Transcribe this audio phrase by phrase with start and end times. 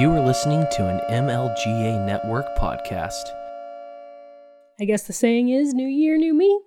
[0.00, 3.22] You are listening to an MLGA Network podcast.
[4.80, 6.58] I guess the saying is New Year, New Me.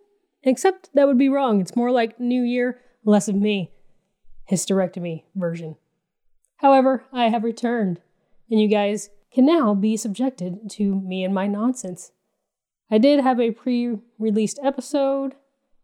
[0.44, 1.60] Except that would be wrong.
[1.60, 3.72] It's more like New Year, less of me.
[4.51, 5.78] Hysterectomy version.
[6.58, 8.01] However, I have returned,
[8.51, 12.12] and you guys can now be subjected to me and my nonsense.
[12.92, 15.34] I did have a pre released episode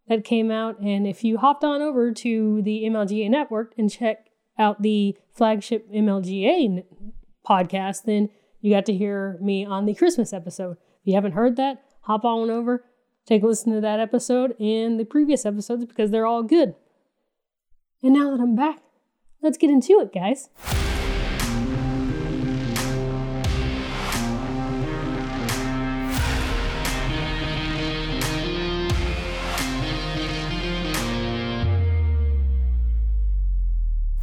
[0.07, 4.27] that came out, and if you hopped on over to the MLGA network and check
[4.59, 6.83] out the flagship MLGA
[7.49, 8.29] podcast, then
[8.61, 10.77] you got to hear me on the Christmas episode.
[11.01, 12.85] If you haven't heard that, hop on over,
[13.25, 16.75] take a listen to that episode and the previous episodes because they're all good.
[18.03, 18.79] And now that I'm back,
[19.41, 20.49] let's get into it, guys.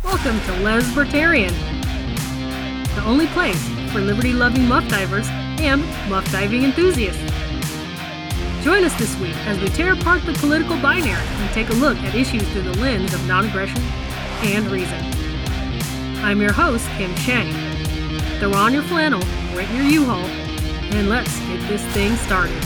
[0.03, 1.53] Welcome to Lesbertarian,
[3.07, 5.27] only place for liberty loving muff divers
[5.61, 7.23] and muff diving enthusiasts.
[8.63, 11.97] Join us this week as we tear apart the political binary and take a look
[11.99, 13.81] at issues through the lens of non aggression
[14.43, 15.01] and reason.
[16.25, 17.53] I'm your host, Kim Shang.
[18.41, 19.21] Throw on your flannel,
[19.55, 20.25] rent your U Haul,
[20.97, 22.63] and let's get this thing started.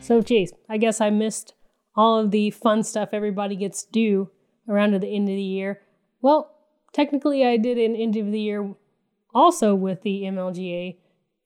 [0.00, 1.54] So, geez, I guess I missed
[1.96, 4.30] all of the fun stuff everybody gets to do
[4.68, 5.80] around to the end of the year.
[6.20, 6.54] Well,
[6.92, 8.74] technically, I did an end of the year
[9.34, 10.96] also with the MLGA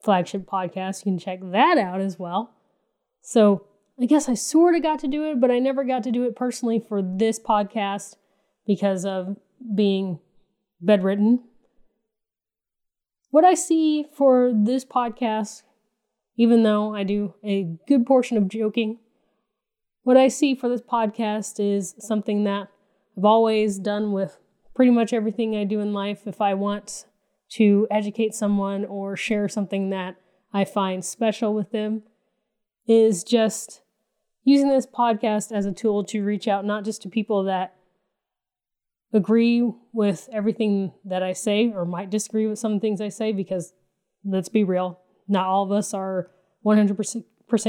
[0.03, 1.05] flagship podcast.
[1.05, 2.55] You can check that out as well.
[3.21, 3.67] So
[4.01, 6.25] I guess I sort of got to do it, but I never got to do
[6.25, 8.17] it personally for this podcast
[8.67, 9.37] because of
[9.75, 10.19] being
[10.81, 11.45] bedridden.
[13.31, 15.63] What I see for this podcast,
[16.37, 18.99] even though I do a good portion of joking
[20.05, 22.69] what I see for this podcast is something that
[23.17, 24.39] I've always done with
[24.75, 26.27] pretty much everything I do in life.
[26.27, 27.07] If I want
[27.51, 30.17] to educate someone or share something that
[30.53, 32.03] I find special with them,
[32.87, 33.83] is just
[34.45, 37.77] using this podcast as a tool to reach out not just to people that
[39.13, 43.73] agree with everything that I say or might disagree with some things I say, because
[44.25, 46.31] let's be real, not all of us are
[46.65, 47.25] 100%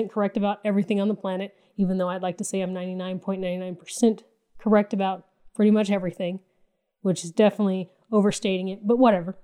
[0.10, 4.24] correct about everything on the planet even though I'd like to say I'm 99.99%
[4.60, 5.26] correct about
[5.56, 6.40] pretty much everything,
[7.02, 9.38] which is definitely overstating it, but whatever.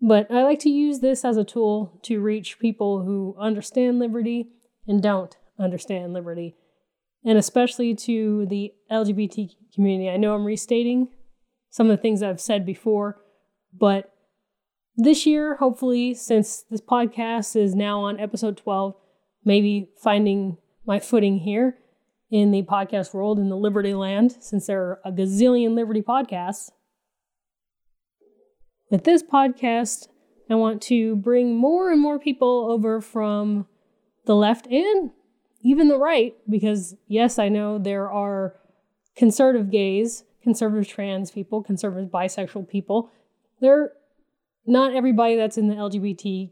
[0.00, 4.48] But I like to use this as a tool to reach people who understand liberty
[4.86, 6.54] and don't understand liberty,
[7.24, 10.08] and especially to the LGBT community.
[10.08, 11.08] I know I'm restating
[11.70, 13.20] some of the things I've said before,
[13.76, 14.12] but
[14.96, 18.94] this year, hopefully, since this podcast is now on episode 12,
[19.44, 21.76] maybe finding my footing here
[22.30, 26.70] in the podcast world in the Liberty land, since there are a gazillion Liberty podcasts.
[28.90, 30.08] With this podcast,
[30.50, 33.66] I want to bring more and more people over from
[34.26, 35.10] the left and
[35.62, 38.54] even the right, because yes, I know there are
[39.16, 43.10] conservative gays, conservative trans people, conservative bisexual people.
[43.60, 43.92] There,
[44.66, 46.50] not everybody that's in the LGBT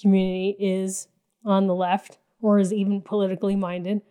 [0.00, 1.08] community is
[1.44, 4.02] on the left or is even politically minded.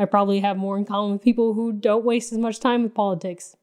[0.00, 2.94] I probably have more in common with people who don't waste as much time with
[2.94, 3.54] politics.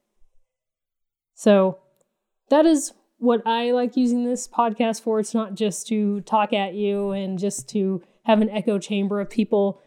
[1.34, 1.78] So
[2.48, 5.18] that is what I like using this podcast for.
[5.18, 9.28] It's not just to talk at you and just to have an echo chamber of
[9.28, 9.80] people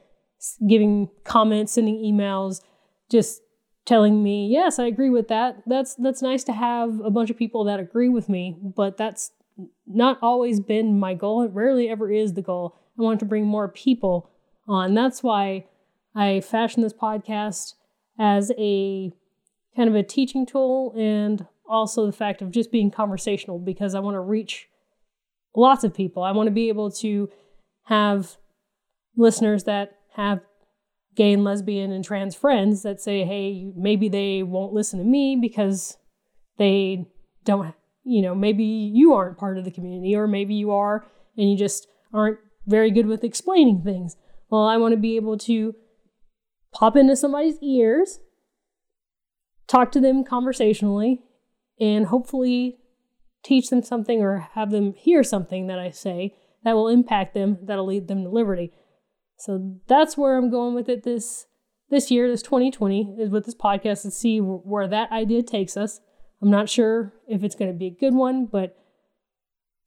[0.67, 2.61] giving comments, sending emails,
[3.09, 3.41] just
[3.85, 7.37] telling me, "Yes, I agree with that." That's that's nice to have a bunch of
[7.37, 9.31] people that agree with me, but that's
[9.87, 11.43] not always been my goal.
[11.43, 12.75] It rarely ever is the goal.
[12.99, 14.29] I want to bring more people
[14.67, 14.93] on.
[14.93, 15.67] That's why
[16.15, 17.73] I fashioned this podcast
[18.19, 19.11] as a
[19.75, 23.99] kind of a teaching tool and also the fact of just being conversational because I
[23.99, 24.67] want to reach
[25.55, 26.23] lots of people.
[26.23, 27.29] I want to be able to
[27.85, 28.37] have
[29.15, 30.41] listeners that have
[31.15, 35.37] gay and lesbian and trans friends that say, hey, maybe they won't listen to me
[35.39, 35.97] because
[36.57, 37.05] they
[37.43, 37.73] don't,
[38.03, 41.05] you know, maybe you aren't part of the community or maybe you are
[41.37, 44.15] and you just aren't very good with explaining things.
[44.49, 45.73] Well, I want to be able to
[46.73, 48.19] pop into somebody's ears,
[49.67, 51.21] talk to them conversationally,
[51.79, 52.77] and hopefully
[53.43, 57.57] teach them something or have them hear something that I say that will impact them,
[57.63, 58.71] that'll lead them to liberty.
[59.37, 61.47] So that's where I'm going with it this
[61.89, 65.99] this year, this 2020, is with this podcast to see where that idea takes us.
[66.41, 68.77] I'm not sure if it's going to be a good one, but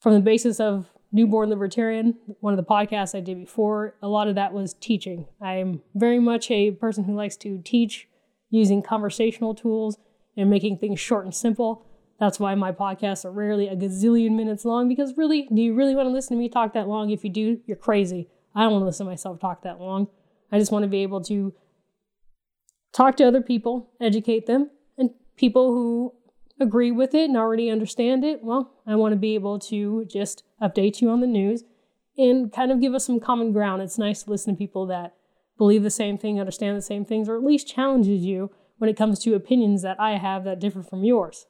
[0.00, 4.26] from the basis of Newborn Libertarian, one of the podcasts I did before, a lot
[4.26, 5.26] of that was teaching.
[5.40, 8.08] I'm very much a person who likes to teach
[8.50, 9.96] using conversational tools
[10.36, 11.86] and making things short and simple.
[12.18, 15.94] That's why my podcasts are rarely a gazillion minutes long because really, do you really
[15.94, 17.10] want to listen to me talk that long?
[17.10, 18.28] If you do, you're crazy.
[18.52, 20.08] I don't want to listen to myself talk that long.
[20.50, 21.54] I just want to be able to
[22.92, 26.12] talk to other people, educate them, and people who
[26.60, 30.44] agree with it and already understand it, well, I want to be able to just
[30.62, 31.64] update you on the news
[32.16, 33.82] and kind of give us some common ground.
[33.82, 35.14] It's nice to listen to people that
[35.58, 38.96] believe the same thing, understand the same things, or at least challenges you when it
[38.96, 41.46] comes to opinions that I have that differ from yours.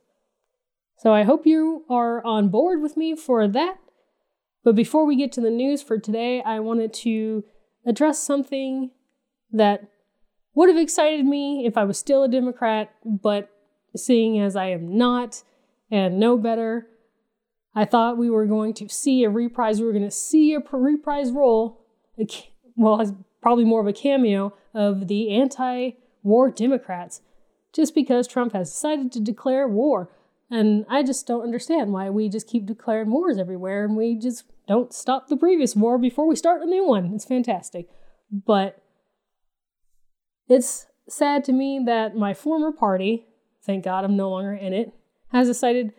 [0.99, 3.79] So I hope you are on board with me for that.
[4.63, 7.45] But before we get to the news for today, I wanted to
[7.87, 8.91] address something
[9.53, 9.89] that
[10.55, 13.51] would have excited me if I was still a Democrat, but
[13.97, 15.43] seeing as I am not
[15.91, 16.89] and know better,
[17.75, 19.81] I thought we were going to see a reprise.
[19.81, 21.81] We were going to see a reprise role,
[22.77, 23.13] well, it's
[23.43, 25.93] probably more of a cameo of the anti
[26.23, 27.21] war Democrats,
[27.73, 30.11] just because Trump has decided to declare war.
[30.51, 34.45] And I just don't understand why we just keep declaring wars everywhere and we just
[34.69, 37.13] don't stop the previous war before we start a new one.
[37.15, 37.89] It's fantastic.
[38.31, 38.83] But
[40.49, 43.27] it's sad to me that my former party,
[43.65, 44.93] thank God I'm no longer in it,
[45.33, 45.93] has decided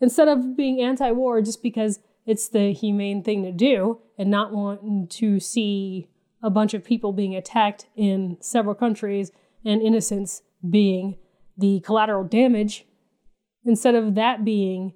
[0.00, 4.52] instead of being anti war just because it's the humane thing to do and not
[4.52, 6.08] wanting to see
[6.42, 9.30] a bunch of people being attacked in several countries
[9.64, 11.16] and innocents being
[11.56, 12.86] the collateral damage,
[13.64, 14.92] instead of that being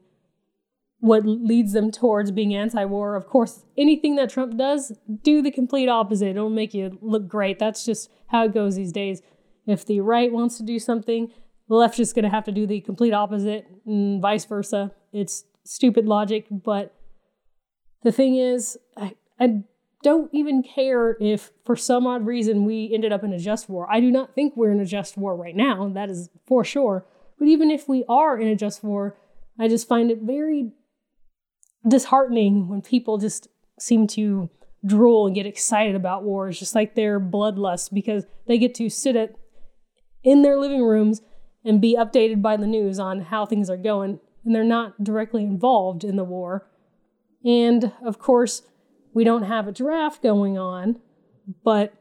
[0.99, 3.17] what leads them towards being anti war.
[3.17, 4.93] Of course, anything that Trump does,
[5.23, 6.29] do the complete opposite.
[6.29, 7.59] It'll make you look great.
[7.59, 9.23] That's just how it goes these days.
[9.67, 11.33] If the right wants to do something,
[11.71, 14.91] the left's just going to have to do the complete opposite and vice versa.
[15.13, 16.93] It's stupid logic, but
[18.03, 19.63] the thing is, I, I
[20.03, 23.87] don't even care if for some odd reason we ended up in a just war.
[23.89, 27.07] I do not think we're in a just war right now, that is for sure.
[27.39, 29.17] But even if we are in a just war,
[29.57, 30.73] I just find it very
[31.87, 33.47] disheartening when people just
[33.79, 34.51] seem to
[34.85, 39.15] drool and get excited about wars, just like they're bloodlust because they get to sit
[39.15, 39.37] at
[40.25, 41.23] in their living rooms
[41.65, 45.43] and be updated by the news on how things are going, and they're not directly
[45.43, 46.71] involved in the war.
[47.45, 48.63] And of course,
[49.13, 51.01] we don't have a draft going on,
[51.65, 51.93] but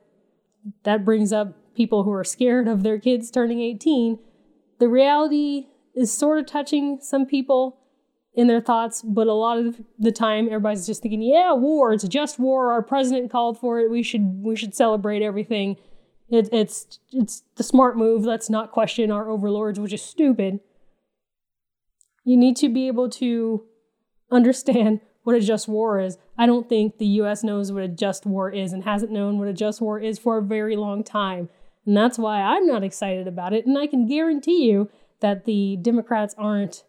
[0.83, 4.19] that brings up people who are scared of their kids turning 18.
[4.79, 7.77] The reality is sort of touching some people
[8.33, 11.91] in their thoughts, but a lot of the time everybody's just thinking, "Yeah, war.
[11.91, 12.71] It's a just war.
[12.71, 13.89] Our president called for it.
[13.89, 15.77] We should we should celebrate everything."
[16.31, 18.23] It, it's it's the smart move.
[18.23, 20.59] Let's not question our overlords, which is stupid.
[22.23, 23.63] You need to be able to
[24.31, 26.17] understand what a just war is.
[26.37, 27.43] I don't think the U.S.
[27.43, 30.37] knows what a just war is and hasn't known what a just war is for
[30.37, 31.49] a very long time,
[31.85, 33.65] and that's why I'm not excited about it.
[33.65, 34.89] And I can guarantee you
[35.21, 36.83] that the Democrats aren't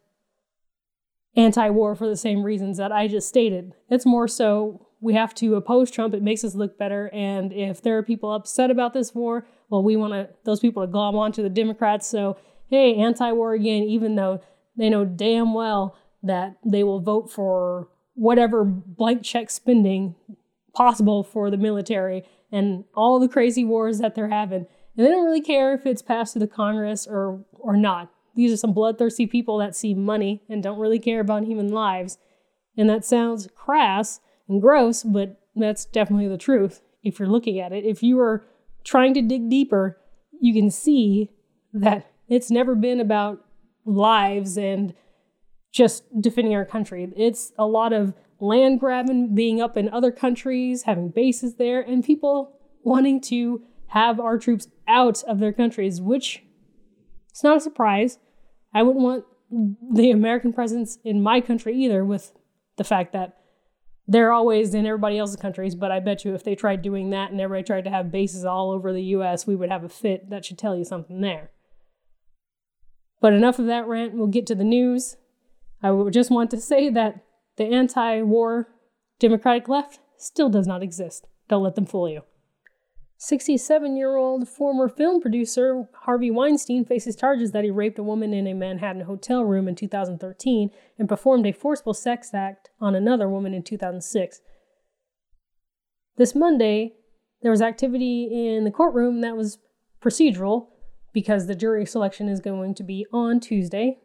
[1.37, 3.75] anti war for the same reasons that I just stated.
[3.89, 6.15] It's more so we have to oppose Trump.
[6.15, 7.09] It makes us look better.
[7.13, 10.83] And if there are people upset about this war, well, we want to those people
[10.83, 12.07] to glom onto the Democrats.
[12.07, 12.37] So,
[12.69, 14.41] hey, anti war again, even though
[14.77, 20.15] they know damn well that they will vote for whatever blank check spending
[20.75, 24.67] possible for the military and all the crazy wars that they're having.
[24.97, 28.13] And they don't really care if it's passed through the Congress or or not.
[28.37, 32.19] These are some bloodthirsty people that see money and don't really care about human lives.
[32.77, 37.73] And that sounds crass and gross, but that's definitely the truth if you're looking at
[37.73, 37.85] it.
[37.85, 38.47] If you are
[38.85, 39.99] trying to dig deeper,
[40.41, 41.31] you can see
[41.73, 43.45] that it's never been about
[43.85, 44.95] lives and
[45.73, 47.11] just defending our country.
[47.17, 52.05] It's a lot of land grabbing, being up in other countries, having bases there, and
[52.05, 56.43] people wanting to have our troops out of their countries, which
[57.29, 58.19] it's not a surprise.
[58.73, 59.25] I wouldn't want
[59.93, 62.33] the American presence in my country either, with
[62.77, 63.40] the fact that
[64.07, 65.75] they're always in everybody else's countries.
[65.75, 68.45] But I bet you if they tried doing that and everybody tried to have bases
[68.45, 70.31] all over the US, we would have a fit.
[70.31, 71.51] That should tell you something there.
[73.21, 74.15] But enough of that rant.
[74.15, 75.17] We'll get to the news.
[75.83, 77.25] I just want to say that
[77.57, 78.69] the anti war
[79.19, 81.27] Democratic left still does not exist.
[81.49, 82.23] Don't let them fool you.
[83.23, 88.33] 67 year old former film producer Harvey Weinstein faces charges that he raped a woman
[88.33, 93.29] in a Manhattan hotel room in 2013 and performed a forcible sex act on another
[93.29, 94.41] woman in 2006.
[96.17, 96.95] This Monday,
[97.43, 99.59] there was activity in the courtroom that was
[100.03, 100.69] procedural
[101.13, 103.99] because the jury selection is going to be on Tuesday.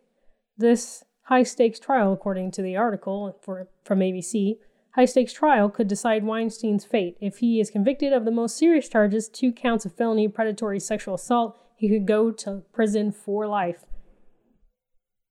[0.58, 4.58] This high stakes trial, according to the article for, from ABC,
[4.96, 7.18] high stakes trial could decide Weinstein's fate.
[7.20, 11.16] If he is convicted of the most serious charges, two counts of felony predatory sexual
[11.16, 13.84] assault, he could go to prison for life.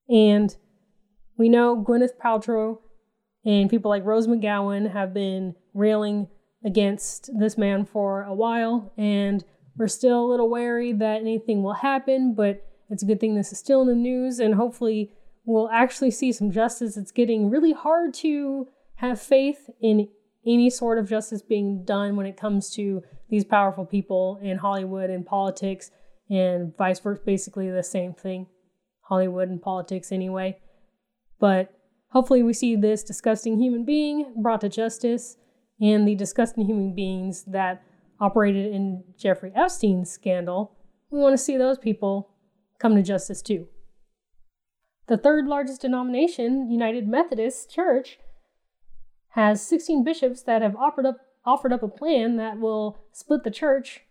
[0.08, 0.54] And
[1.38, 2.78] we know Gwyneth Paltrow
[3.44, 6.28] and people like Rose McGowan have been railing
[6.64, 9.44] against this man for a while, and
[9.76, 13.52] we're still a little wary that anything will happen, but it's a good thing this
[13.52, 15.10] is still in the news, and hopefully
[15.44, 16.96] we'll actually see some justice.
[16.96, 18.68] It's getting really hard to
[19.08, 20.08] have faith in
[20.46, 25.10] any sort of justice being done when it comes to these powerful people in Hollywood
[25.10, 25.90] and politics,
[26.30, 28.46] and vice versa, basically the same thing.
[29.00, 30.58] Hollywood and politics, anyway.
[31.38, 31.72] But
[32.08, 35.36] hopefully, we see this disgusting human being brought to justice
[35.80, 37.82] and the disgusting human beings that
[38.20, 40.76] operated in Jeffrey Epstein's scandal.
[41.10, 42.30] We want to see those people
[42.78, 43.68] come to justice too.
[45.06, 48.18] The third largest denomination, United Methodist Church,
[49.34, 53.50] has 16 bishops that have offered up, offered up a plan that will split the
[53.50, 54.02] church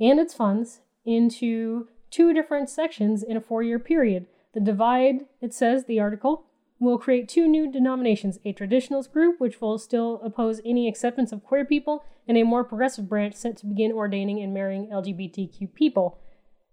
[0.00, 4.26] and its funds into two different sections in a four year period.
[4.54, 6.46] The divide, it says, the article,
[6.78, 11.44] will create two new denominations a traditionalist group, which will still oppose any acceptance of
[11.44, 16.18] queer people, and a more progressive branch set to begin ordaining and marrying LGBTQ people.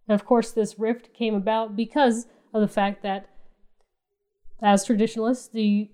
[0.07, 3.27] And of course, this rift came about because of the fact that,
[4.61, 5.89] as traditionalists, the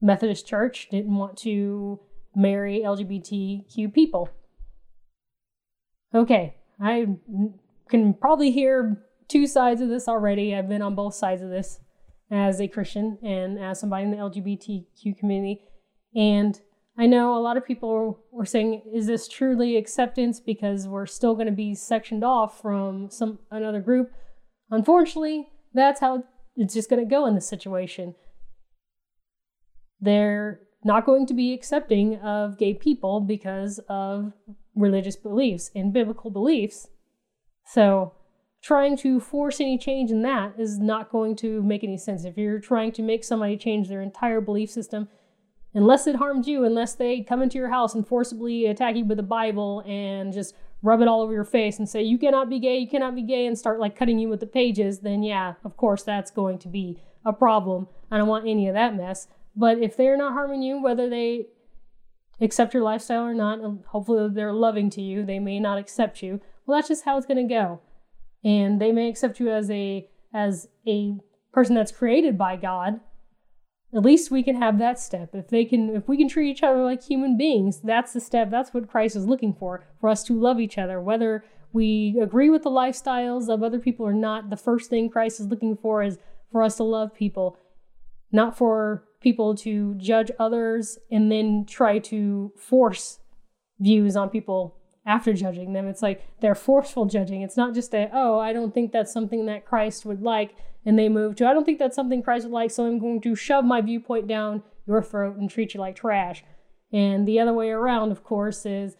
[0.00, 2.00] Methodist Church didn't want to
[2.34, 4.30] marry LGBTQ people.
[6.14, 7.06] Okay, I
[7.88, 10.54] can probably hear two sides of this already.
[10.54, 11.80] I've been on both sides of this
[12.30, 15.60] as a Christian and as somebody in the LGBTQ community.
[16.14, 16.60] And
[16.98, 21.34] I know a lot of people were saying, is this truly acceptance because we're still
[21.34, 24.10] going to be sectioned off from some another group?
[24.70, 26.24] Unfortunately, that's how
[26.56, 28.14] it's just going to go in this situation.
[30.00, 34.32] They're not going to be accepting of gay people because of
[34.74, 36.88] religious beliefs and biblical beliefs.
[37.66, 38.14] So
[38.62, 42.24] trying to force any change in that is not going to make any sense.
[42.24, 45.08] If you're trying to make somebody change their entire belief system,
[45.74, 49.18] unless it harms you, unless they come into your house and forcibly attack you with
[49.18, 52.58] the Bible and just rub it all over your face and say, you cannot be
[52.58, 55.54] gay, you cannot be gay, and start like cutting you with the pages, then yeah,
[55.62, 57.86] of course, that's going to be a problem.
[58.10, 59.28] I don't want any of that mess.
[59.56, 61.46] But if they're not harming you, whether they
[62.40, 66.22] accept your lifestyle or not, um, hopefully they're loving to you, they may not accept
[66.22, 66.40] you.
[66.66, 67.80] Well, that's just how it's going to go
[68.44, 71.16] and they may accept you as a as a
[71.52, 73.00] person that's created by God,
[73.92, 75.34] at least we can have that step.
[75.34, 78.50] If they can if we can treat each other like human beings, that's the step.
[78.50, 82.50] That's what Christ is looking for, for us to love each other, whether we agree
[82.50, 84.50] with the lifestyles of other people or not.
[84.50, 86.18] The first thing Christ is looking for is
[86.50, 87.58] for us to love people,
[88.32, 93.18] not for people to judge others and then try to force
[93.78, 95.88] views on people after judging them.
[95.88, 97.42] It's like they're forceful judging.
[97.42, 100.54] It's not just a, oh, I don't think that's something that Christ would like.
[100.86, 102.70] And they move to, I don't think that's something Christ would like.
[102.70, 106.42] So I'm going to shove my viewpoint down your throat and treat you like trash.
[106.92, 108.96] And the other way around, of course, is,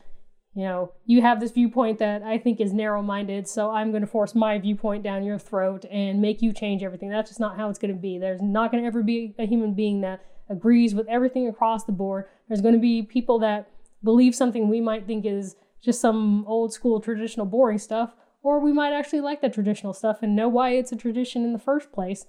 [0.54, 3.46] you know, you have this viewpoint that I think is narrow minded.
[3.46, 7.08] So I'm going to force my viewpoint down your throat and make you change everything.
[7.08, 8.18] That's just not how it's going to be.
[8.18, 11.92] There's not going to ever be a human being that agrees with everything across the
[11.92, 12.24] board.
[12.48, 13.70] There's going to be people that
[14.02, 18.72] believe something we might think is just some old school traditional boring stuff, or we
[18.72, 21.92] might actually like the traditional stuff and know why it's a tradition in the first
[21.92, 22.26] place,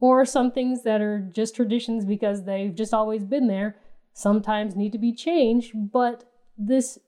[0.00, 3.76] or some things that are just traditions because they've just always been there
[4.14, 6.24] sometimes need to be changed, but
[6.56, 6.98] this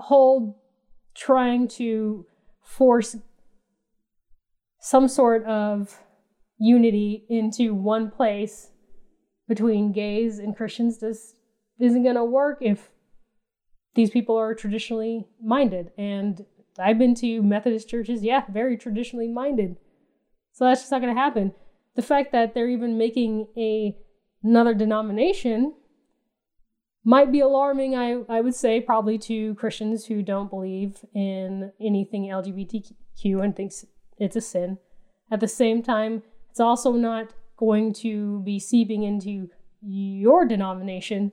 [0.00, 0.62] whole
[1.14, 2.26] trying to
[2.62, 3.16] force
[4.80, 5.98] some sort of
[6.58, 8.70] unity into one place
[9.48, 11.34] between gays and Christians just
[11.80, 12.90] isn't going to work if
[13.94, 15.90] these people are traditionally minded.
[15.96, 16.44] And
[16.78, 19.76] I've been to Methodist churches, yeah, very traditionally minded.
[20.52, 21.52] So that's just not going to happen.
[21.96, 23.96] The fact that they're even making a
[24.42, 25.74] another denomination
[27.04, 32.24] might be alarming, I, I would say, probably to Christians who don't believe in anything
[32.24, 33.84] LGBTQ and thinks
[34.18, 34.78] it's a sin.
[35.30, 39.48] At the same time, it's also not going to be seeping into
[39.80, 41.32] your denomination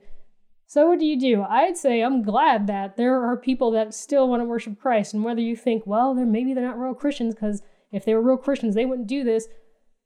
[0.68, 1.44] so, what do you do?
[1.48, 5.14] I'd say I'm glad that there are people that still want to worship Christ.
[5.14, 8.22] And whether you think, well, they're, maybe they're not real Christians because if they were
[8.22, 9.46] real Christians, they wouldn't do this.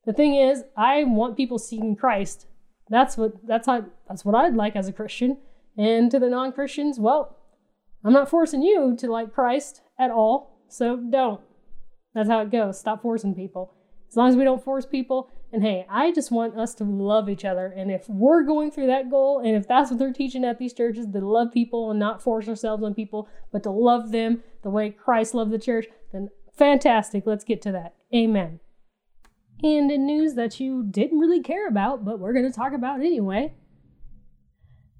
[0.05, 2.47] The thing is, I want people seeking Christ.
[2.91, 5.39] That's what that's how, that's what I'd like as a Christian.
[5.81, 7.39] And to the non-Christians, well,
[8.05, 10.59] I'm not forcing you to like Christ at all.
[10.69, 11.41] So don't.
[12.15, 12.79] That's how it goes.
[12.79, 13.73] Stop forcing people.
[14.11, 17.31] As long as we don't force people, and hey, I just want us to love
[17.31, 17.73] each other.
[17.75, 20.75] And if we're going through that goal, and if that's what they're teaching at these
[20.75, 24.71] churches, to love people and not force ourselves on people, but to love them the
[24.71, 27.23] way Christ loved the church, then fantastic.
[27.25, 27.95] Let's get to that.
[28.15, 28.61] Amen.
[29.63, 33.01] And in news that you didn't really care about, but we're going to talk about
[33.01, 33.55] anyway,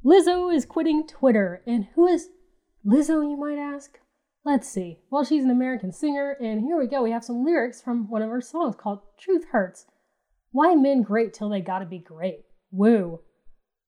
[0.05, 1.63] Lizzo is quitting Twitter.
[1.67, 2.31] And who is
[2.87, 3.99] Lizzo, you might ask?
[4.45, 5.01] Let's see.
[5.11, 7.03] Well, she's an American singer, and here we go.
[7.03, 9.87] We have some lyrics from one of her songs called Truth Hurts.
[10.51, 12.45] Why men great till they gotta be great?
[12.71, 13.21] Woo.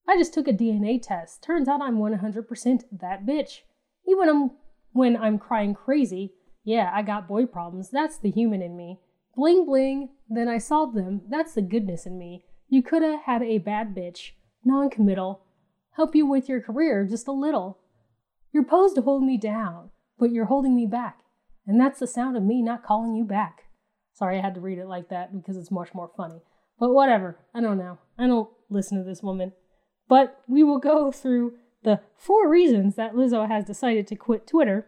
[0.06, 1.42] I just took a DNA test.
[1.42, 3.60] Turns out I'm 100% that bitch.
[4.06, 4.50] Even I'm,
[4.92, 7.90] when I'm crying crazy, yeah, I got boy problems.
[7.90, 9.00] That's the human in me.
[9.34, 11.22] Bling bling, then I solved them.
[11.30, 12.44] That's the goodness in me.
[12.68, 14.32] You coulda had a bad bitch,
[14.64, 15.40] non committal,
[15.96, 17.78] help you with your career just a little.
[18.52, 19.90] You're posed to hold me down
[20.22, 21.18] but you're holding me back.
[21.66, 23.64] And that's the sound of me not calling you back.
[24.14, 26.42] Sorry, I had to read it like that because it's much more funny.
[26.78, 27.98] But whatever, I don't know.
[28.16, 29.52] I don't listen to this woman.
[30.08, 34.86] But we will go through the four reasons that Lizzo has decided to quit Twitter.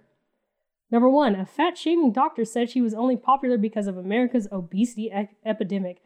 [0.89, 5.11] Number one, a fat shaming doctor said she was only popular because of America's obesity
[5.13, 5.99] e- epidemic.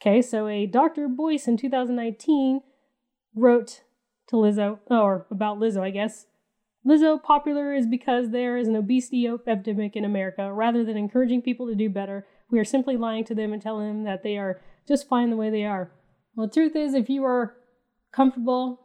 [0.00, 1.06] Okay, so a Dr.
[1.06, 2.62] Boyce in 2019
[3.36, 3.82] wrote
[4.28, 6.26] to Lizzo, or about Lizzo, I guess,
[6.86, 10.52] Lizzo popular is because there is an obesity epidemic in America.
[10.52, 13.86] Rather than encouraging people to do better, we are simply lying to them and telling
[13.86, 15.92] them that they are just fine the way they are.
[16.34, 17.54] Well, the truth is, if you are
[18.12, 18.80] comfortable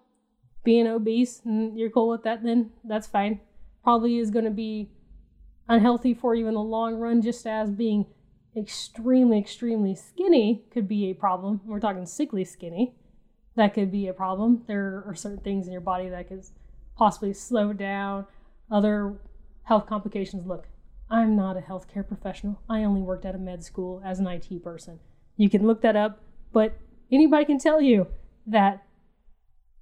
[0.63, 3.39] being obese and you're cool with that, then that's fine.
[3.83, 4.91] Probably is going to be
[5.67, 8.05] unhealthy for you in the long run, just as being
[8.55, 11.61] extremely, extremely skinny could be a problem.
[11.65, 12.95] We're talking sickly skinny.
[13.57, 14.63] That could be a problem.
[14.67, 16.45] There are certain things in your body that could
[16.95, 18.27] possibly slow down
[18.71, 19.17] other
[19.63, 20.45] health complications.
[20.45, 20.67] Look,
[21.09, 22.61] I'm not a healthcare professional.
[22.69, 24.99] I only worked at a med school as an IT person.
[25.37, 26.21] You can look that up,
[26.53, 26.77] but
[27.11, 28.05] anybody can tell you
[28.45, 28.83] that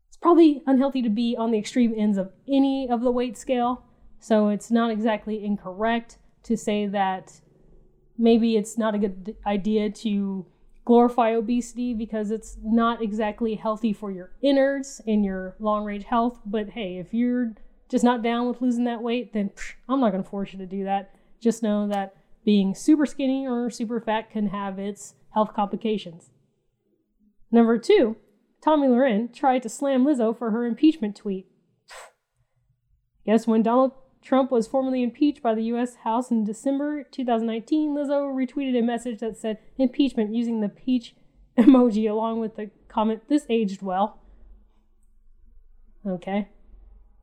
[0.08, 3.84] it's probably unhealthy to be on the extreme ends of any of the weight scale.
[4.20, 7.42] So it's not exactly incorrect to say that
[8.18, 10.46] maybe it's not a good idea to
[10.86, 16.40] glorify obesity because it's not exactly healthy for your innards and your long range health.
[16.46, 17.54] But hey, if you're
[17.90, 20.60] just not down with losing that weight, then psh, I'm not going to force you
[20.60, 21.16] to do that.
[21.42, 26.30] Just know that being super skinny or super fat can have its health complications.
[27.52, 28.16] Number two,
[28.64, 31.48] Tomi Lahren tried to slam Lizzo for her impeachment tweet.
[33.26, 33.94] Guess when Donald
[34.26, 35.98] Trump was formally impeached by the U.S.
[36.04, 37.96] House in December 2019.
[37.96, 41.16] Lizzo retweeted a message that said impeachment using the peach
[41.58, 44.20] emoji along with the comment, This aged well.
[46.08, 46.50] Okay.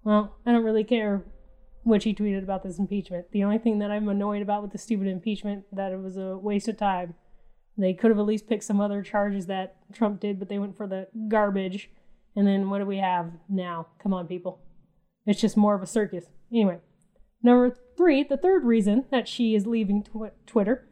[0.05, 1.25] Well, I don't really care
[1.83, 3.33] what she tweeted about this impeachment.
[3.33, 6.37] The only thing that I'm annoyed about with the stupid impeachment that it was a
[6.39, 7.15] waste of time.
[7.77, 10.77] They could have at least picked some other charges that Trump did, but they went
[10.77, 11.91] for the garbage.
[12.37, 13.89] And then what do we have now?
[14.01, 14.61] Come on, people.
[15.27, 16.27] It's just more of a circus.
[16.53, 16.79] Anyway,
[17.43, 20.87] Number three, the third reason that she is leaving tw- Twitter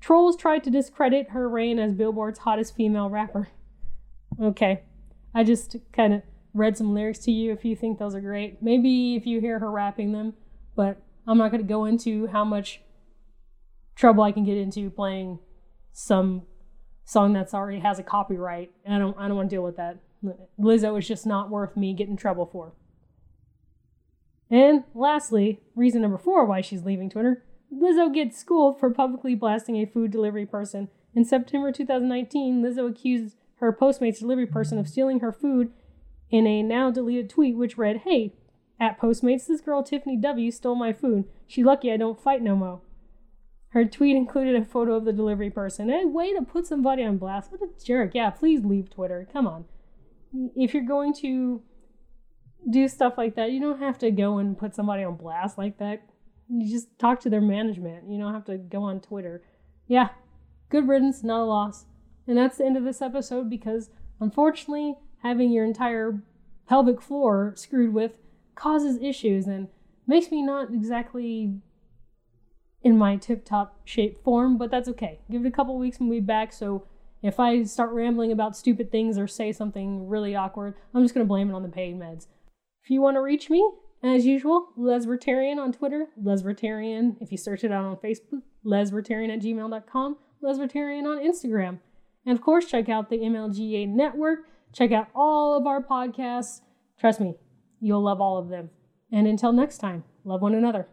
[0.00, 3.48] trolls tried to discredit her reign as Billboard's hottest female rapper.
[4.40, 4.82] Okay,
[5.34, 8.62] I just kind of read some lyrics to you if you think those are great.
[8.62, 10.34] Maybe if you hear her rapping them,
[10.76, 12.80] but I'm not going to go into how much
[13.94, 15.38] trouble I can get into playing
[15.92, 16.42] some
[17.04, 18.72] song that's already has a copyright.
[18.88, 19.98] I don't I don't want to deal with that.
[20.58, 22.72] Lizzo is just not worth me getting in trouble for.
[24.50, 29.76] And lastly, reason number four why she's leaving Twitter Lizzo gets schooled for publicly blasting
[29.76, 30.88] a food delivery person.
[31.14, 35.72] In September 2019, Lizzo accused her Postmates delivery person of stealing her food
[36.30, 38.34] in a now deleted tweet, which read, Hey,
[38.80, 41.24] at Postmates, this girl Tiffany W stole my food.
[41.46, 42.82] She lucky I don't fight no mo.
[43.68, 45.88] Her tweet included a photo of the delivery person.
[45.88, 47.50] Hey, way to put somebody on blast.
[47.50, 48.12] What a jerk.
[48.14, 49.28] Yeah, please leave Twitter.
[49.32, 49.64] Come on.
[50.56, 51.62] If you're going to
[52.68, 53.50] do stuff like that.
[53.50, 56.02] You don't have to go and put somebody on blast like that.
[56.48, 58.10] You just talk to their management.
[58.10, 59.42] You don't have to go on Twitter.
[59.86, 60.08] Yeah,
[60.68, 61.86] good riddance, not a loss.
[62.26, 66.22] And that's the end of this episode because unfortunately, having your entire
[66.68, 68.12] pelvic floor screwed with
[68.54, 69.68] causes issues and
[70.06, 71.54] makes me not exactly
[72.82, 75.20] in my tip top shape form, but that's okay.
[75.30, 76.52] Give it a couple weeks and we'll be back.
[76.52, 76.86] So
[77.22, 81.24] if I start rambling about stupid things or say something really awkward, I'm just going
[81.24, 82.26] to blame it on the pain meds.
[82.84, 83.66] If you want to reach me,
[84.02, 89.40] as usual, Lesbertarian on Twitter, Lesbertarian, if you search it out on Facebook, Lesbertarian at
[89.40, 91.78] gmail.com, Lesbertarian on Instagram.
[92.26, 94.40] And of course, check out the MLGA network.
[94.74, 96.60] Check out all of our podcasts.
[97.00, 97.36] Trust me,
[97.80, 98.68] you'll love all of them.
[99.10, 100.86] And until next time, love one another.